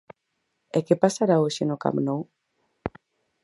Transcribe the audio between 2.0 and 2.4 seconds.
Nou?